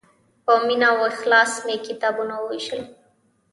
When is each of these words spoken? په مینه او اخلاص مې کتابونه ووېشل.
په 0.45 0.53
مینه 0.65 0.87
او 0.93 0.99
اخلاص 1.11 1.51
مې 1.65 1.75
کتابونه 1.87 2.33
ووېشل. 2.37 2.81